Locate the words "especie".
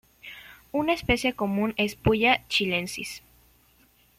0.93-1.33